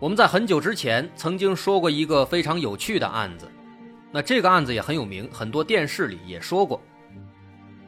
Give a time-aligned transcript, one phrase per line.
[0.00, 3.50] 我们在很久之前曾经说过一个非常有趣的案子，
[4.12, 6.80] 那这个案子也很有名，很多电视里也说过。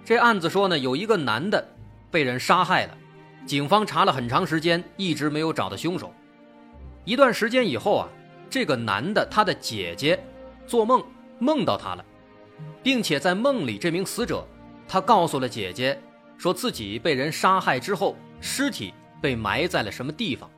[0.05, 1.65] 这案子说呢，有一个男的
[2.11, 2.99] 被人杀害了，
[3.47, 6.13] 警方查了很长时间，一直没有找到凶手。
[7.05, 8.09] 一段时间以后啊，
[8.51, 10.19] 这个男的他的姐姐
[10.67, 11.05] 做梦
[11.39, 12.05] 梦到他了，
[12.83, 14.45] 并且在梦里，这名死者
[14.89, 15.97] 他告诉了姐姐，
[16.37, 20.51] 说自己被人杀害之后，尸体被埋在了什么地方。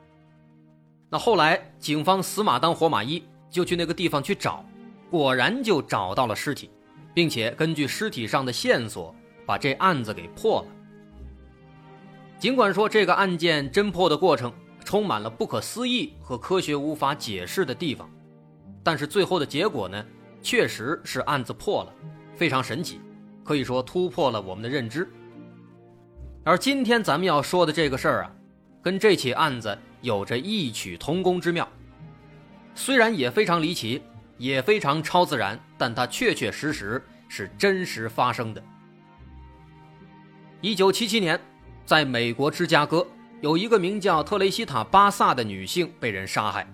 [1.13, 4.65] 那后来，警方死马当活马医，就去那个地方去找，
[5.11, 6.71] 果然就找到了尸体，
[7.13, 9.13] 并且根据尸体上的线索，
[9.45, 10.67] 把这案子给破了。
[12.39, 14.51] 尽管说这个案件侦破的过程
[14.83, 18.09] 充满了不可思议和科学无法解释的地方，
[18.81, 20.03] 但是最后的结果呢，
[20.41, 21.93] 确实是案子破了，
[22.35, 22.99] 非常神奇，
[23.43, 25.07] 可以说突破了我们的认知。
[26.43, 28.35] 而今天咱们要说的这个事儿啊，
[28.81, 29.77] 跟这起案子。
[30.03, 31.65] 有着异曲同工之妙，
[32.75, 34.01] 虽然也非常离奇，
[34.37, 38.61] 也非常超自然，但它确确实实是真实发生的。
[40.59, 41.39] 一九七七年，
[41.85, 43.07] 在美国芝加哥，
[43.39, 46.67] 有一个名叫特雷西塔·巴萨的女性被人杀害。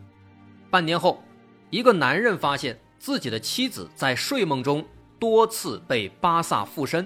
[0.71, 1.23] 半年后，
[1.69, 4.83] 一个男人发现自己的妻子在睡梦中
[5.19, 7.05] 多次被巴萨附身，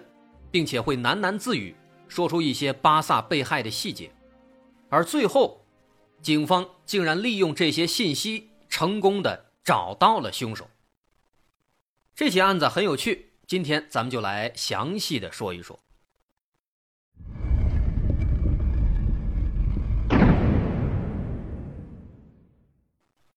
[0.50, 1.75] 并且会喃喃自语，
[2.08, 4.09] 说出一些巴萨被害的细节，
[4.88, 5.59] 而最后。
[6.24, 10.70] 警方竟然利用这些信息，成功的找到了凶手。
[12.16, 15.78] 这起案子很有趣，今天咱们就来详细的说一说。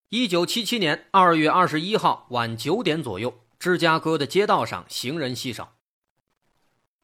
[0.08, 5.74] 一九七七年二月二十一号晚九点左右，芝加哥的街道上行人稀少，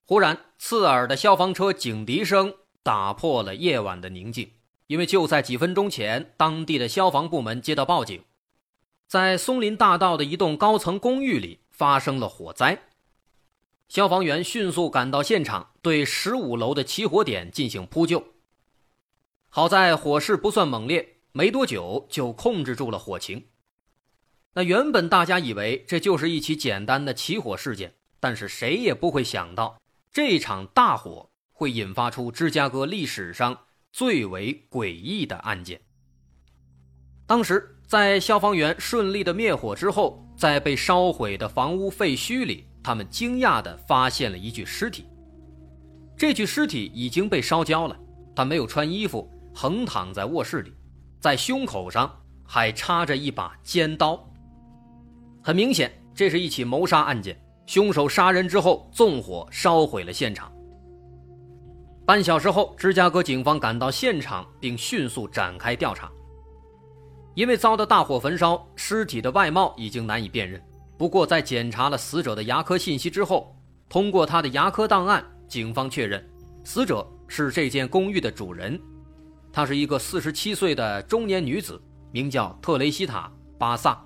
[0.04, 2.54] 忽然刺耳的消防车警笛声
[2.84, 4.52] 打破了夜晚的宁静。
[4.92, 8.24] 因为就在几分钟前，当地的消防部门接到报警，
[9.06, 12.78] 在松林大道的一栋高层公寓里发生了火灾。
[13.88, 18.22] 消防员迅速赶到现场，对十五楼的起火点进行扑救。
[19.48, 23.46] 好在火势不算猛烈，没多久就控制住了火情。
[24.52, 29.80] 那原本大家以为这就是一起简单的起火事件，但是谁也不会想到，
[30.12, 33.58] 这场大火会引发出芝加哥历史上。
[33.92, 35.80] 最为诡异的案件。
[37.26, 45.06] 当时，在消防员顺利的灭火之后，在被烧毁的房屋废墟里，他们惊讶地发现了一具尸体。
[46.16, 47.98] 这具尸体已经被烧焦了，
[48.34, 50.72] 他没有穿衣服，横躺在卧室里，
[51.20, 54.28] 在胸口上还插着一把尖刀。
[55.42, 60.52] 很明显，这是一起谋杀案件，凶手杀人之后纵火烧毁了现场。
[62.04, 66.10] 半小时后，芝加哥警方赶到现场，并迅速展开调查。
[67.34, 70.60] 因为遭到大火焚烧，尸体的外貌已经难以辨认。
[70.98, 73.56] 不过，在检查了死者的牙科信息之后，
[73.88, 76.28] 通过他的牙科档案，警方确认
[76.64, 78.78] 死者是这间公寓的主人。
[79.52, 81.80] 她是一个四十七岁的中年女子，
[82.10, 84.04] 名叫特雷西塔·巴萨。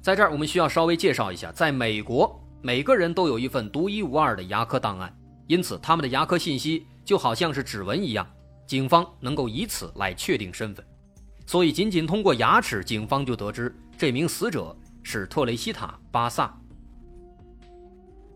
[0.00, 5.12] 在这儿，我们需要稍微介绍一下，在美国，每个人都有一份独一无二的牙科档案。
[5.46, 8.26] 因此，他们的牙科信息就好像是指纹一样，
[8.66, 10.84] 警方能够以此来确定身份。
[11.46, 16.52] 所以，仅仅通过牙齿，警方就得知这名死者是特雷西塔·巴萨。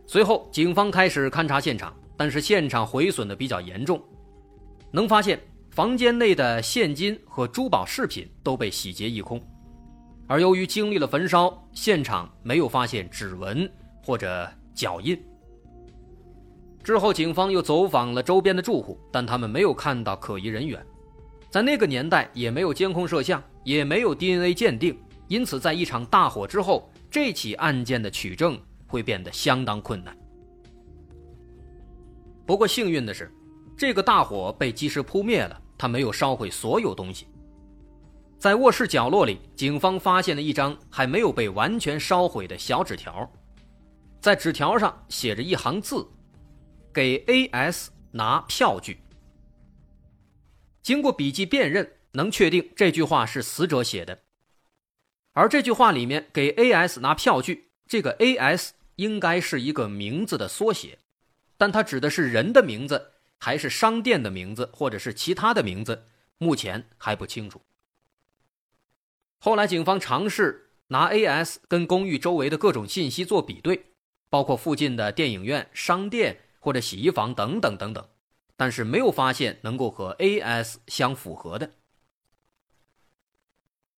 [0.07, 4.01] 随后，警方开始勘察现场，但是现场毁损的比较严重，
[4.93, 5.41] 能发现
[5.71, 9.41] 房间内的现金和珠宝饰品都被洗劫一空。
[10.29, 13.69] 而由于经历了焚烧，现场没有发现指纹
[14.05, 15.21] 或者脚印。
[16.82, 20.85] 之后，警方又走访了周边的住户，但他们没有看到可疑人员。
[21.50, 24.99] 在那个年代，也没有监控摄像，也没有 DNA 鉴定，
[25.29, 30.17] 因此，在一场大火之后，这起案件的取证会变得相当困难。
[32.47, 33.31] 不过，幸运的是，
[33.76, 37.26] 这个大火被及时扑灭了，它没有烧毁所有东西。
[38.38, 43.31] 在卧室角落里，警方发现了一张还没有被完全烧毁的小纸条，
[44.19, 46.06] 在纸条上写着一行字。
[46.93, 49.01] 给 A.S 拿票据。
[50.83, 54.23] 经过笔迹辨认，能确定这句话是死者写的。
[55.33, 60.99] 而这句话里面给 A.S 拿票据，这个 A.S 应该是一个名字的缩写，
[61.57, 66.05] 但它指的是人的名字，还是商店的名字，或者是其他的名字，
[66.39, 67.63] 目前还不清楚。
[69.39, 73.87] 后来警方尝试拿 A.S 跟公寓周围的各种信息做比对，
[74.29, 78.09] 包括附近的电影院、商店或者洗衣房等等等等，
[78.57, 81.73] 但是没有发现能够和 A.S 相符合的。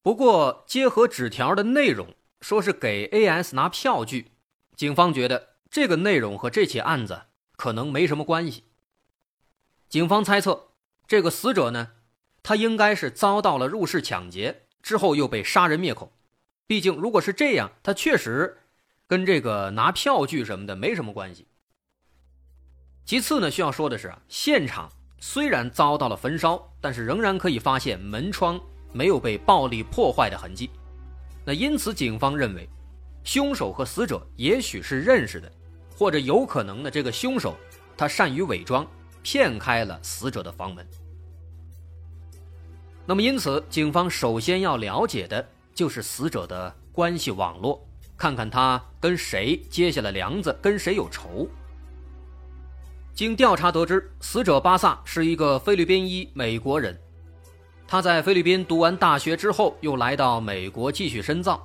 [0.01, 4.33] 不过，结合纸条的内容，说是给 A.S 拿票据，
[4.75, 7.23] 警方觉得这个内容和这起案子
[7.57, 8.65] 可能没什么关系。
[9.89, 10.69] 警方猜测，
[11.07, 11.91] 这个死者呢，
[12.43, 16.13] 他应该是遭到了入室抢劫之后又被杀人灭口。
[16.67, 18.59] 毕竟，如果是这样，他确实
[19.07, 21.47] 跟这个拿票据什么的没什么关系。
[23.05, 28.61] 其次呢，需要说的是，现场虽然遭到了焚烧，但是仍然可以发现门窗。
[28.95, 30.69] 没有被暴力破坏的痕迹，
[31.47, 32.69] 那因此警方认为，
[33.25, 35.51] 凶手和死者也许是认识的，
[35.97, 37.57] 或者有可能呢，这个凶手
[37.97, 38.87] 他善于伪装，
[39.23, 40.87] 骗开了死者的房门。
[43.07, 47.83] 那么因此，警方首先要了解的就是死者的关系网络，
[48.15, 51.49] 看看他跟谁结下了梁子，跟谁有仇。
[53.23, 56.99] 经调查得知，死者巴萨是一个菲律宾裔美国人。
[57.87, 61.65] 他在菲律宾读完大学之后，又来到美国继续深造。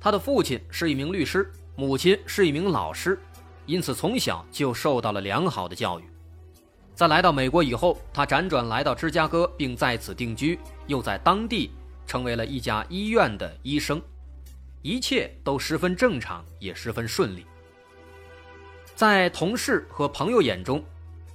[0.00, 3.16] 他的父亲是一名律师，母亲是一名老师，
[3.66, 6.02] 因此从小就受到了良好的教育。
[6.92, 10.58] 在来到美国以后，他辗转来到芝加哥，并在此定居，
[10.88, 11.70] 又在当地
[12.04, 14.02] 成为了一家医院的医生，
[14.82, 17.46] 一切都十分正常，也十分顺利。
[19.00, 20.84] 在同事和朋友眼中，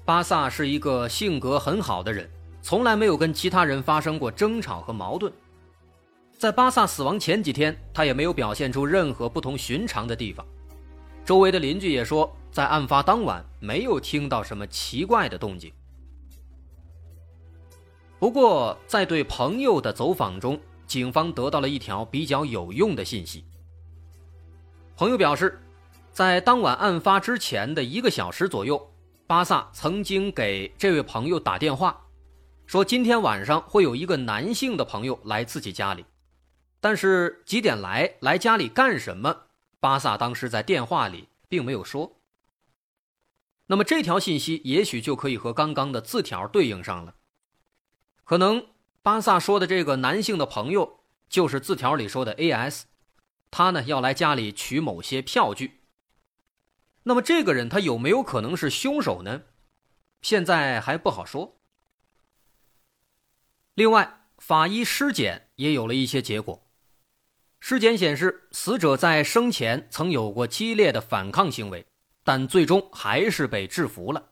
[0.05, 2.29] 巴萨是一个性格很好的人。
[2.61, 5.33] 从来没有跟其他人发生过争吵和矛盾，
[6.37, 10.45] 在巴萨死亡前几天，他也没有表现出任何不同寻常的地方。
[11.25, 15.73] 周围的邻居也说，在案发当晚没有听到什么奇怪的动静。
[18.19, 23.43] 不过，在对朋友的走访中，警方得到了一条比较有用的信息。
[24.95, 25.59] 朋友表示，
[26.15, 28.93] 在当晚案发之前的一个小时左右，
[29.27, 32.05] 巴萨曾经给这位朋友打电话。
[32.65, 36.05] 说今天晚上会有一个男性的朋友来自己家里，
[36.79, 39.47] 但是几点来，来家里干什么？
[39.81, 42.15] 巴萨当时在电话里并没有说。
[43.65, 47.15] 那么这条信息也许就可以和刚刚的字条对应上了，
[48.23, 48.67] 可能
[49.03, 52.85] 巴萨说的这个男性的朋友就是字条里说的 A.S，
[53.51, 55.81] 他呢要来家里取某些票据。
[57.07, 59.43] 那么这个人他有没有可能是凶手呢？
[60.21, 61.59] 现在还不好说。
[63.75, 66.67] 另外，法医尸检也有了一些结果。
[67.59, 71.85] 尸检显示，死者在生前曾有过激烈的反抗行为，
[72.23, 74.31] 但最终还是被制服了。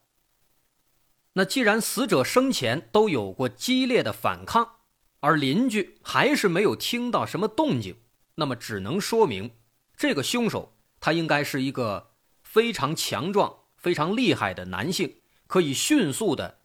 [1.33, 4.77] 那既然死者生前都有过激烈的反抗，
[5.19, 7.97] 而邻居还是没有听到什么动静，
[8.35, 9.51] 那么只能说明，
[9.95, 12.12] 这个凶手他应该是一个
[12.53, 15.11] 非常强壮、非常厉害的男性，
[15.47, 16.59] 可以迅速的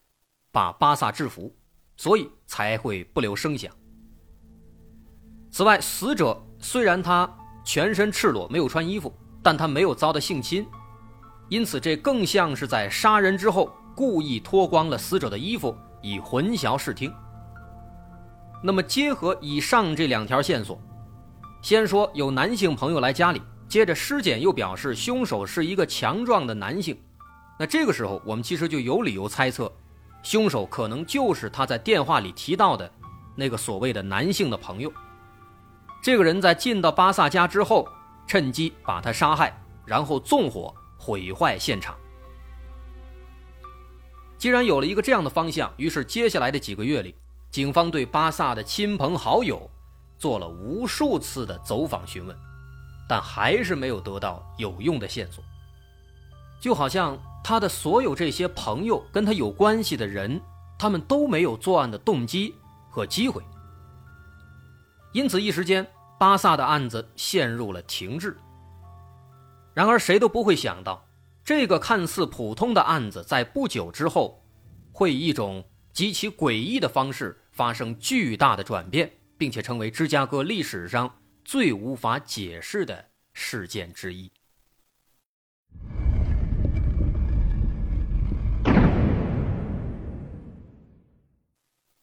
[0.52, 1.57] 把巴萨制服。
[2.00, 3.75] 所以才会不留声响。
[5.50, 7.28] 此外，死者虽然他
[7.64, 10.64] 全身赤裸，没有穿衣服，但他没有遭到性侵，
[11.49, 17.12] 因此这更像是在杀人之后故意脱光了死者的衣服，以混淆视听。
[18.62, 20.80] 那么，结合以上这两条线索，
[21.62, 26.99] 先说有男性朋友来家里，接着尸检又表示凶手是一个强壮的男性，
[27.59, 29.71] 那这个时候我们其实就有理由猜测。
[30.23, 32.91] 凶手可能就是他在电话里提到的
[33.37, 34.93] 那个所谓的男性的朋友。
[36.03, 37.87] 这个人在进到巴萨家之后，
[38.27, 41.95] 趁机把他杀害，然后纵火毁坏现场。
[44.39, 47.15] 既然有了一个这样的方向，于是接下来的几个月里，
[47.51, 49.69] 警方对巴萨的亲朋好友
[50.17, 52.37] 做了无数次的走访询问，
[53.09, 55.43] 但还是没有得到有用的线索，
[56.61, 57.19] 就好像。
[57.41, 60.38] 他的所有这些朋友跟他有关系的人，
[60.79, 62.55] 他们都没有作案的动机
[62.91, 63.43] 和机会，
[65.12, 65.87] 因此一时间
[66.19, 68.37] 巴萨的案子陷入了停滞。
[69.73, 71.07] 然而谁都不会想到，
[71.43, 74.43] 这个看似普通的案子在不久之后，
[74.93, 81.11] 会以一种极其诡异的方式发生巨大的转变，并且成为芝加哥历史上
[81.49, 84.31] 最无法解释的事件之一。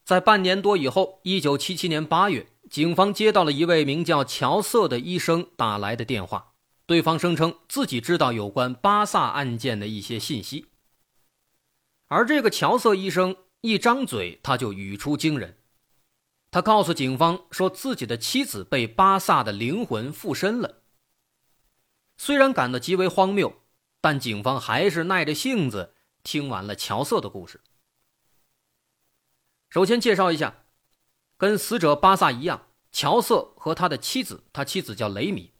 [0.03, 6.53] 在半年多以后，一九七七年八月，警方接到了一位名叫乔瑟的医生打来的电话，
[6.87, 10.65] 对方声称自己知道有关巴萨案件的一些信息。
[12.07, 15.59] 而这个乔瑟医生一张嘴，他就语出惊人。
[16.55, 20.83] 他告诉警方说，自己的妻子被巴萨的灵魂附身了。
[22.15, 23.61] 虽然感到极为荒谬，
[23.99, 27.59] 但警方还是耐着性子听完了乔瑟的故事。
[29.69, 30.63] 首先介绍一下，
[31.35, 35.51] 跟死者巴萨一样，乔瑟和他的妻子，他妻子叫雷米，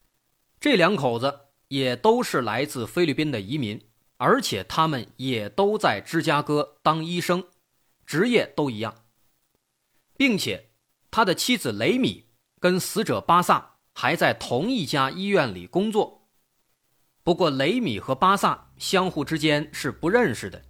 [0.61, 3.85] 这两口子也都是来自菲律宾的移民。
[4.15, 7.49] 而且他们也都在芝加哥当医生，
[8.05, 9.03] 职业都一样，
[10.15, 10.69] 并且
[11.15, 12.25] 他的妻子雷米
[12.59, 16.27] 跟死者巴萨还在同一家医院里工作。
[17.23, 20.61] 不过雷米和巴萨相互之间是不认识的。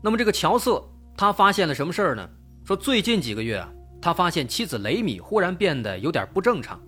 [0.00, 0.80] 那么这个乔瑟
[1.16, 2.30] 他发现了什么事儿呢？
[2.64, 3.68] 说最近几个月啊，
[4.00, 6.80] 他发现妻子雷米忽然变得有点不正常。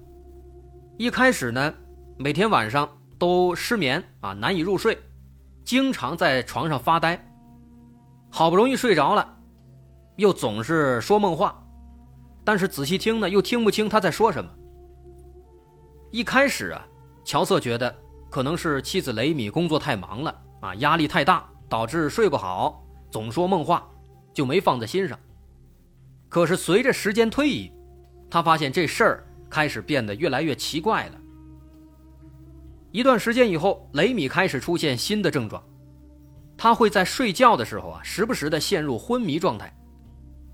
[0.97, 1.75] 一开始呢，
[2.17, 2.89] 每天晚上。
[3.19, 4.97] 都失眠啊，难以入睡，
[5.65, 7.19] 经常在床上发呆。
[8.31, 9.36] 好不容易睡着了，
[10.17, 11.63] 又总是说梦话，
[12.45, 14.51] 但是仔细听呢，又听不清他在说什么。
[16.11, 16.87] 一开始啊，
[17.25, 17.95] 乔瑟觉得
[18.31, 23.87] 可能是妻子雷米工作太忙了啊，压力太大，导致睡不好，总说梦话，
[24.33, 25.19] 就没放在心上。
[26.29, 27.71] 可是随着时间推移，
[28.31, 31.21] 他发现这事儿开始变得越来越奇怪了。
[32.91, 35.63] 一段时间以后，雷米开始出现新的症状，
[36.57, 39.77] 他会在睡觉的时候啊，时不时的陷入昏迷状态，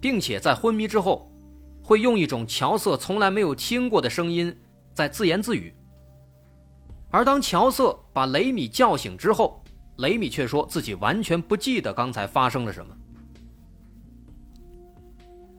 [0.02, 1.32] 并且在昏迷之后，
[1.82, 4.54] 会用一种乔瑟从来没有听过的声音
[4.92, 5.72] 在自言自语。
[7.10, 9.62] 而当乔瑟把雷米叫醒之后，
[9.98, 12.94] 雷米却说自己完全不记得刚才发生了什么。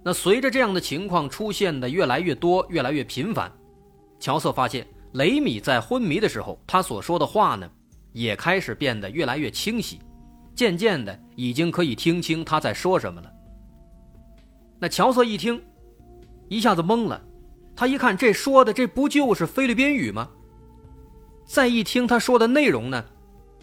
[0.03, 3.51] 那随着这样的情况出现的越来越多、越来越频繁，
[4.19, 4.85] 乔瑟发现。
[5.13, 7.69] 雷米在昏迷的时候，他所说的话呢，
[8.13, 9.99] 也开始变得越来越清晰，
[10.55, 13.32] 渐渐的已经可以听清他在说什么了。
[14.83, 15.63] 那乔瑟一听，
[16.49, 17.23] 一下子懵了，
[17.73, 20.29] 他一看这说的这不就是菲律宾语吗？
[21.45, 23.05] 再一听他说的内容呢，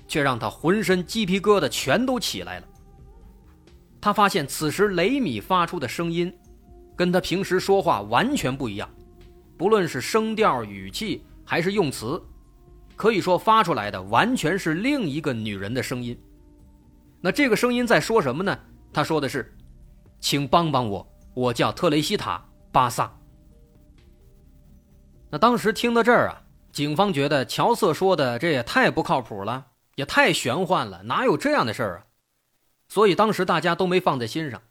[0.09, 2.67] 却让他浑身鸡皮疙瘩全都起来了。
[4.01, 6.33] 他发现此时雷米发出的声音，
[6.97, 8.89] 跟他平时说话完全不一样，
[9.59, 11.23] 不论是声调语气。
[11.45, 12.19] 还是用词，
[12.97, 16.19] 可以说发出来的完全是另一个女人的声音。
[17.21, 18.59] 那这个声音在说什么呢？
[18.91, 19.53] 他说的是
[20.21, 22.39] ：“请帮帮我，我叫特雷西塔·
[22.71, 23.19] 巴萨。”
[25.31, 32.07] 那当时听到这儿啊，警方觉得乔瑟说的这也太不靠谱了，也太玄幻了，哪有这样的事儿啊？
[32.89, 34.63] 所以当时大家都没放在心上。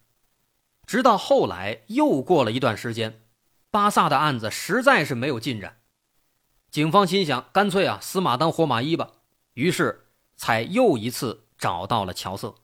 [0.85, 3.21] 直到后来又过了一段时间，
[3.71, 5.77] 巴萨的案子实在是没有进展。
[6.69, 9.11] 警方心想，干脆啊，死马当活马医吧。
[9.53, 12.55] 于是，才又一次找到了乔瑟。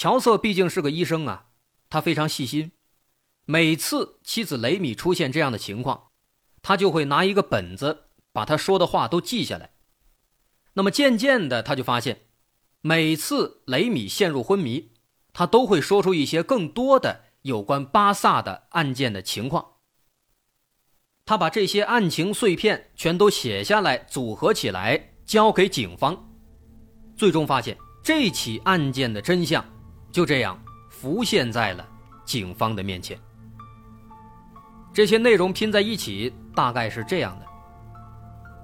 [0.00, 1.48] 乔瑟毕竟是个医生啊，
[1.90, 2.72] 他非常细心。
[3.44, 6.04] 每次妻子雷米出现这样的情况，
[6.62, 9.72] 他就会拿一个本子，把他说的话都记下来。
[10.72, 12.22] 那么渐渐的，他就发现，
[12.80, 14.92] 每次雷米陷入昏迷，
[15.34, 19.72] 他都会说出一些更多的有关巴萨的案件的情况。
[21.26, 26.26] 他把这些案情碎片全都写下来，组合起来交给警方，
[27.14, 29.62] 最终发现这起案件的真相
[30.12, 31.86] 就这样浮现在了
[32.24, 33.18] 警方的面前。
[34.92, 37.46] 这些内容拼在一起，大概是这样的：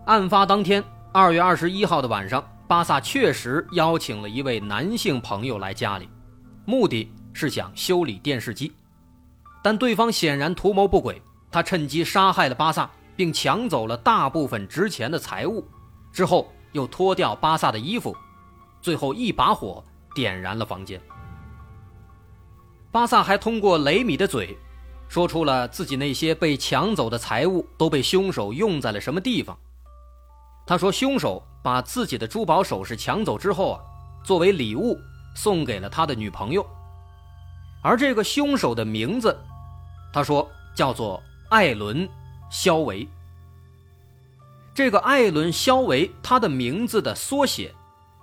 [0.06, 6.08] 案发当天，二月二十一号的晚上，巴萨确实邀请了一位男性朋友来家里，
[6.64, 8.72] 目的是想修理电视机，
[9.62, 11.22] 但对方显然图谋不轨。
[11.48, 15.64] 他趁机杀害了巴萨，并抢走了大部分值钱的财物，
[16.12, 18.14] 之后又脱掉巴萨的衣服，
[18.82, 21.00] 最后一把火点燃了房间。
[22.96, 24.56] 巴萨还通过雷米的嘴，
[25.06, 29.54] 说出了自己那些被抢走的财物都被凶手用在了什么地方。
[30.66, 33.80] 他说，凶手把自己的珠宝首饰抢走之后啊，
[34.24, 34.98] 作为礼物
[35.34, 36.66] 送给了他的女朋友，
[37.82, 39.38] 而这个凶手的名字，
[40.10, 41.22] 他说叫做。
[41.48, 42.08] 艾伦·
[42.50, 43.06] 肖维，
[44.74, 47.72] 这个艾伦·肖维，他的名字的缩写，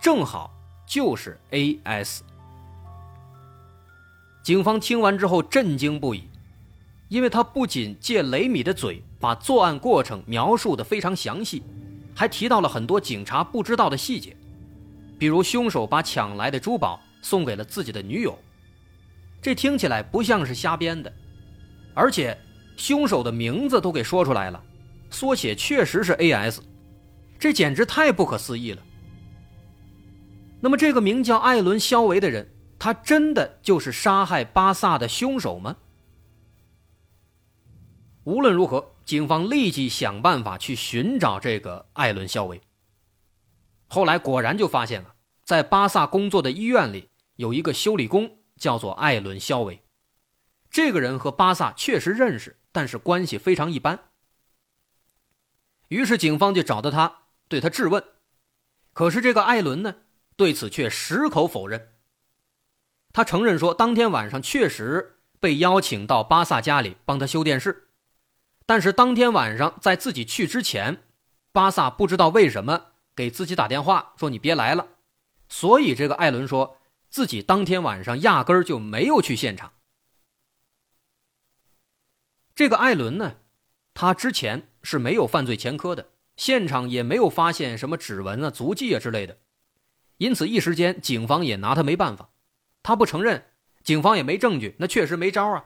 [0.01, 0.51] 正好
[0.85, 2.23] 就是 A.S。
[4.43, 6.23] 警方听完之后震惊不已，
[7.07, 11.63] 因为他不仅借雷米的嘴把作案过程描述的非常详细，
[12.13, 14.35] 还提到了很多警察不知道的细节，
[15.17, 18.37] 比如凶手把抢来的珠宝送给了自己的女友，
[19.41, 21.11] 这听起来不像是瞎编的。
[21.93, 22.37] 而且
[22.75, 24.61] 凶手的名字都给说出来了，
[25.09, 26.61] 缩写确实是 A.S，
[27.39, 28.81] 这简直太不可思议了。
[30.59, 32.45] 那么，这个名叫艾伦·肖维的人，
[32.83, 35.77] 他真的就是杀害巴萨的凶手吗？
[38.25, 42.59] 无论如何，警方立即想办法去寻找这个艾伦·肖维。
[43.87, 49.81] 后来果然就发现了，在巴萨工作的医院里有一个修理工，叫做艾伦·肖维。
[50.69, 53.97] 这个人和巴萨确实认识，但是关系非常一般。
[55.87, 58.03] 于是警方就找到他，对他质问。
[58.91, 59.95] 可是这个艾伦呢？
[60.35, 61.92] 对此却矢口否认。
[63.13, 67.89] 他承认说，当天晚上确实被邀请到巴萨家里帮他修电视，
[68.65, 71.03] 但是当天晚上在自己去之前，
[71.51, 74.87] 巴萨不知道为什么给自己打电话说你别来了，
[75.47, 76.79] 所以这个艾伦说
[77.11, 79.73] 自己当天晚上压根儿就没有去现场。
[82.55, 83.35] 这个艾伦呢，
[83.93, 89.37] 他之前是没有犯罪前科的，现场也没有发现什么指纹啊、足迹啊之类的。
[90.17, 92.29] 因此，一时间警方也拿他没办法。
[92.83, 93.45] 他不承认，
[93.83, 95.65] 警方也没证据，那确实没招啊。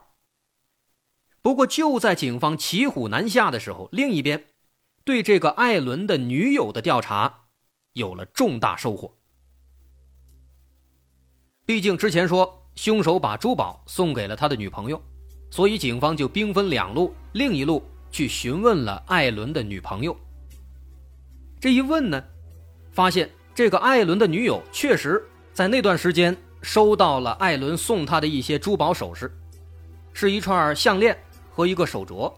[1.41, 4.45] 不过，就在警方骑虎难下的时候，另一边，
[5.03, 7.47] 对这个艾伦的女友的调查
[7.93, 9.17] 有了重大收获。
[11.65, 15.01] 毕竟之前说凶手把珠宝送给了他的女朋友，
[15.51, 20.15] 所以警方就兵分两路，另一路去询问了艾伦的女朋友。
[21.59, 22.24] 这一问呢，
[22.91, 23.29] 发现。
[23.57, 25.19] 这个艾伦的女友确实
[25.51, 29.31] 在那段时间收到了艾伦送他的一些珠宝首饰，
[30.11, 31.18] 是一串项链
[31.50, 32.29] 和一个手镯。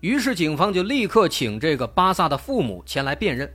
[0.00, 3.52] 于是警方就立刻请这个巴萨的父母前来辨认。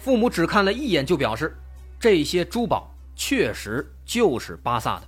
[0.00, 1.54] 父母只看了一眼就表示，
[2.00, 5.02] 这些珠宝确实就是巴萨的。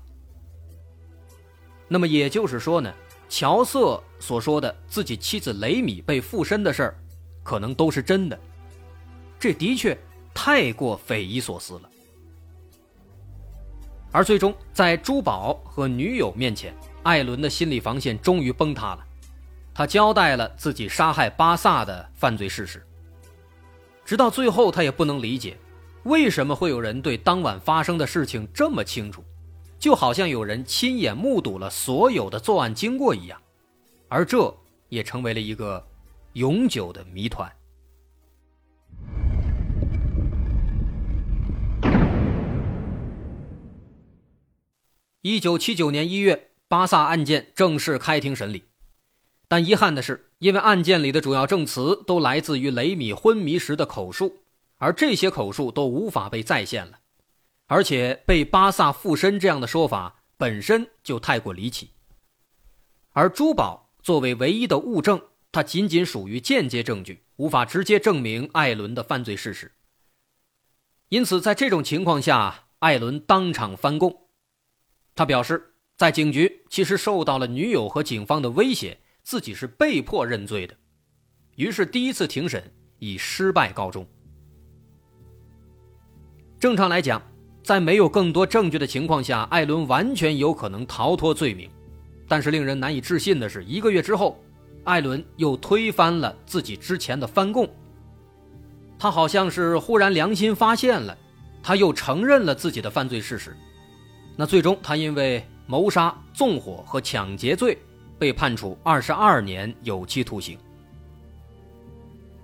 [1.88, 2.92] 那么也就是说呢，
[3.30, 6.98] 乔瑟所说的自己妻子雷米被附身的事儿，
[7.42, 8.38] 可能都是真的。
[9.40, 9.96] 这的确。
[10.35, 11.90] 太过匪夷所思了，
[14.12, 16.72] 而最终在珠宝和女友面前，
[17.03, 19.05] 艾伦的心理防线终于崩塌了。
[19.75, 22.87] 他交代了自己杀害巴萨的犯罪事实，
[24.05, 25.57] 直到最后，他也不能理解，
[26.03, 29.25] 为什么会有人对当晚发生的事情这么清楚，
[29.79, 33.40] 就好像有人亲眼目睹了所有的作案经过一样，
[34.09, 34.55] 而这
[34.90, 35.83] 也成为了一个
[36.35, 37.51] 永久的谜团。
[45.22, 48.64] 一九七九年一月，巴萨案件正式开庭审理，
[49.46, 54.38] 但遗憾的是，因为案件里的主要证词都来自于雷米昏迷时的口述，
[54.78, 56.98] 而这些口述都无法被再现了，
[57.68, 61.90] 而且被巴萨附身这样的说法本身就太过离奇。
[63.12, 69.70] 而珠宝作为唯一的物证，它仅仅属于间接证据，无法直接证明艾伦的犯罪事实。
[71.11, 74.18] 因此，在这种情况下，艾伦当场翻供。
[75.14, 80.75] 他表示，在警局其实受到了女友和警方的威胁，自己是被迫认罪的。
[81.57, 82.62] 于是，第一次庭审
[82.98, 84.07] 以失败告终。
[86.59, 87.20] 正常来讲，
[87.62, 91.68] 在没有更多证据的情况下，艾伦完全有可能逃脱罪名。
[92.27, 94.42] 但是，令人难以置信的是，一个月之后，
[94.85, 97.68] 艾伦又推翻了自己之前的翻供。
[98.98, 101.18] 他好像是忽然良心发现了，
[101.62, 103.55] 他又承认了自己的犯罪事实。
[104.35, 107.79] 那最终，他因为谋杀、纵火和抢劫罪
[108.18, 110.59] 被判处二十二年有期徒刑。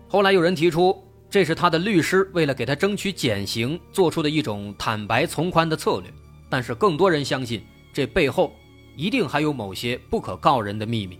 [0.06, 6.12] 后来有人提出，这是他的律师为了给他争取减刑做出的一种坦白从宽的策略，
[6.50, 8.52] 但是更多人相信这背后
[8.96, 11.18] 一定还有某些不可告人的秘密，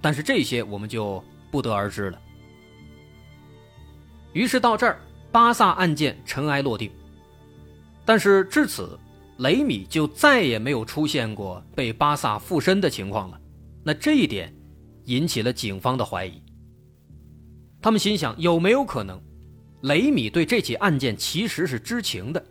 [0.00, 2.18] 但是这些我们就不得而知了。
[4.32, 6.90] 于是到这儿，巴萨案件尘埃落定，
[8.04, 8.98] 但是至此。
[9.38, 13.40] 雷米就再也没有出现过被巴萨附身的情况了，
[13.82, 14.54] 那这一点
[15.06, 16.40] 引起了警方的怀疑。
[17.80, 19.20] 他们心想，有没有可能，
[19.80, 22.44] 雷米对这起案件其实是知情的，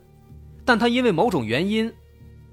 [0.66, 1.90] 但他因为某种原因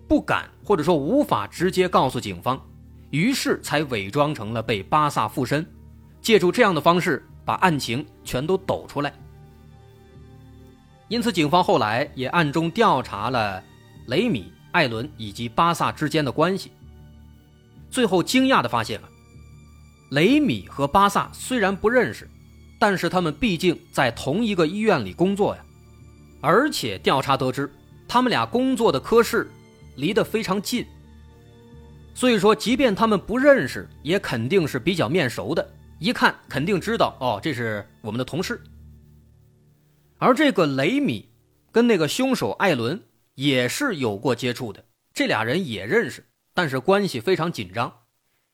[0.07, 2.65] 不敢或者说无法直接告诉警方，
[3.11, 5.67] 于是才伪装成了被巴萨附身，
[6.21, 9.13] 借助这样的方式把案情全都抖出来。
[11.09, 13.65] 因此，警方后来也暗中调查了。
[14.09, 16.73] 雷米、艾伦以及巴萨之间的关系，
[17.91, 19.09] 最后惊讶的发现了，
[20.11, 22.27] 雷米和巴萨虽然不认识，
[22.81, 25.63] 但是他们毕竟在同一个医院里工作呀，
[26.41, 27.71] 而且调查得知，
[28.09, 29.51] 他们俩工作的科室
[29.97, 30.87] 离得非常近，
[32.15, 38.59] 所以说，即便他们不认识，也肯定是比较面熟的，一看肯定知道哦，这是我们的同事。
[40.17, 41.29] 而这个雷米
[41.71, 42.99] 跟那个凶手艾伦
[43.39, 48.03] 也是有过接触的，这俩人也认识，但是关系非常紧张，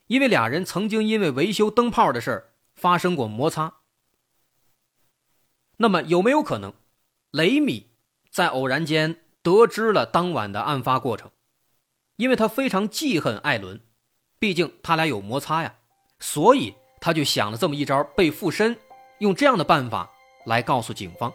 [0.05, 3.77] 因为俩人曾经因为维修灯泡的事儿发生过摩擦。
[5.77, 6.71] 那么有没有可能，
[7.31, 7.89] 雷米
[8.29, 11.31] 在偶然间得知了当晚的案发过程，
[12.17, 13.81] 因为他非常记恨艾伦，
[14.37, 15.73] 毕竟他俩有摩擦呀，
[16.19, 18.77] 所以他就想了这么一招被附身，
[19.17, 20.11] 用这样的办法
[20.45, 21.33] 来告诉警方。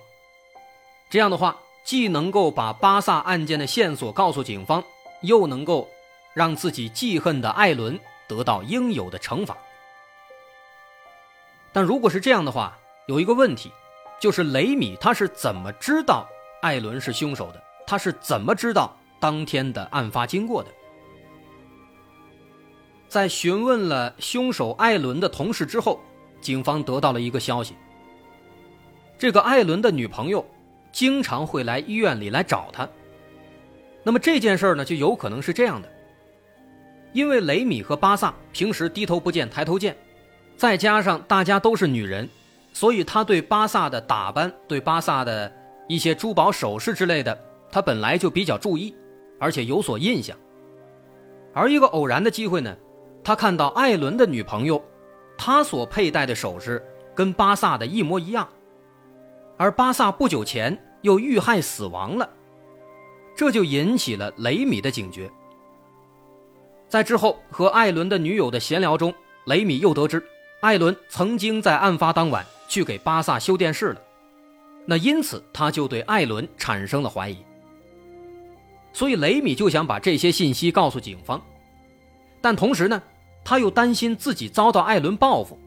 [1.10, 4.82] 这样的话，既能够把巴萨案件的线索告诉警方，
[5.22, 5.88] 又能够
[6.34, 9.56] 让自己记恨的艾伦得到应有的惩罚。
[11.72, 13.72] 但如果是这样的话，有一个问题，
[14.20, 16.28] 就是雷米他是怎么知道
[16.62, 17.62] 艾伦是凶手的？
[17.86, 20.70] 他是怎么知道当天的案发经过的？
[23.08, 26.00] 在询问了凶手艾伦的同事之后，
[26.40, 27.74] 警方得到了一个消息：
[29.18, 30.44] 这个艾伦的女朋友。
[30.92, 32.88] 经常会来医院里来找他。
[34.02, 35.88] 那么这件事呢，就有可能是这样的：
[37.12, 39.96] 因为雷米和巴萨平时低头不见抬头见，
[40.56, 42.28] 再加上大家都是女人，
[42.72, 45.52] 所以他对巴萨的打扮、对巴萨的
[45.88, 47.38] 一些珠宝首饰之类的，
[47.70, 48.94] 他本来就比较注意，
[49.38, 50.36] 而且有所印象。
[51.52, 52.74] 而一个偶然的机会呢，
[53.22, 54.82] 他看到艾伦的女朋友，
[55.36, 56.82] 她所佩戴的首饰
[57.14, 58.48] 跟巴萨的一模一样。
[59.60, 62.26] 而巴萨不久前又遇害死亡了，
[63.36, 65.30] 这就引起了雷米的警觉。
[66.88, 69.12] 在之后和艾伦的女友的闲聊中，
[69.44, 70.24] 雷米又得知
[70.62, 74.00] 艾伦曾经在案发当晚去给巴萨修电视了，
[74.86, 77.36] 那因此他就对艾伦产生了怀疑。
[78.94, 81.38] 所以雷米就想把这些信息告诉警方，
[82.40, 83.02] 但同时呢，
[83.44, 85.58] 他又担心自己遭到艾伦报复，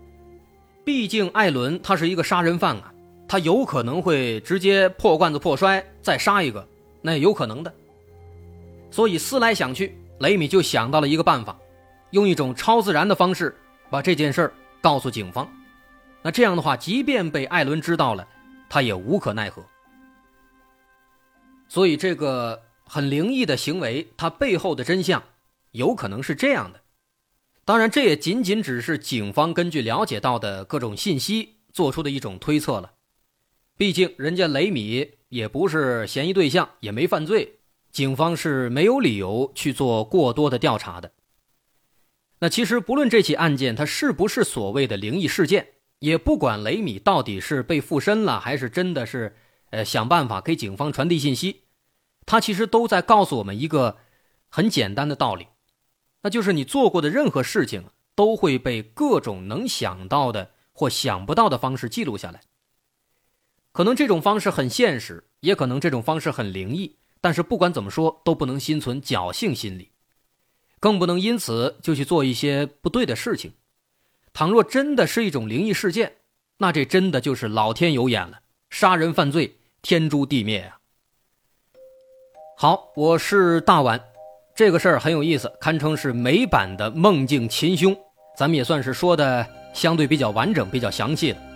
[0.83, 2.89] 毕竟艾伦他是一个杀人犯啊。
[3.27, 6.67] 他有可能会直接破罐子破摔，再杀一个，
[7.01, 7.73] 那也有可能的。
[8.91, 11.57] 所以思来想去，雷米就想到了一个办法，
[12.11, 13.55] 用一种超自然的方式
[13.89, 15.51] 把这件事儿告诉警方。
[16.21, 18.27] 那这样的话，即便被艾伦知道了，
[18.69, 19.63] 他也无可奈何。
[21.67, 25.23] 所以这个很灵异的行为，它背后的真相
[25.71, 26.79] 有可能是这样的。
[27.65, 32.91] 当然，这也仅仅只是警方根据了解到的各种信息做出的一种推测了。
[33.75, 37.59] 毕竟，人家雷米也不是嫌疑对象，也没犯罪，
[37.91, 41.11] 警方是没有理由去做过多的调查的。
[42.39, 49.35] 那其实，不论这起案件它是不是所谓的灵异事件，也不管雷米到底是被附身了，还是真的是，
[49.71, 51.61] 呃，想办法给警方传递信息，
[52.25, 53.97] 他其实都在告诉我们一个
[54.49, 55.47] 很简单的道理，
[56.21, 62.41] 那就是你做过的任何事情都会被各种能想到的或想不到的方式记录下来。
[63.73, 69.89] 可能这种方式很现实，也可能这种方式很灵异，但是不管怎么说，都不能心存侥幸心理，
[70.79, 73.51] 更不能因此就去做一些不对的事情。
[74.31, 76.13] 倘若真的是一种灵异事件，
[76.59, 80.77] 那这真的就是老天有眼了，杀人犯罪天诛地灭啊！
[82.55, 83.99] 好，我是大碗，
[84.55, 87.97] 这个事儿很有意思，堪称是美版的梦境秦凶，
[88.37, 91.52] 咱们也算是说的相对比较完整、比较详细了。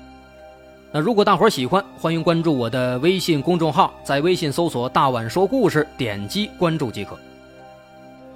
[0.91, 7.17] 那如果大伙儿喜欢，欢迎关注我的微信公众号，在微信搜索“大碗说故事”，点击关注即可。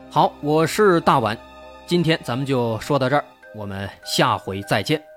[0.09, 1.37] 好，我是大碗，
[1.87, 3.23] 今天咱们就说到这儿，
[3.55, 5.10] 我们下回再见。